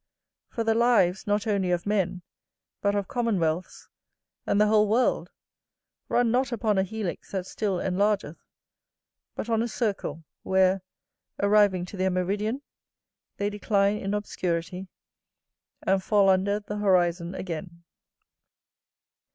[0.49, 2.23] For the lives, not only of men,
[2.81, 3.87] but of commonwealths
[4.47, 5.29] and the whole world,
[6.09, 8.37] run not upon a helix that still enlargeth;
[9.35, 10.81] but on a circle, where,
[11.39, 12.63] arriving to their meridian,
[13.37, 14.87] they decline in obscurity,
[15.83, 17.83] and fall under the horizon again.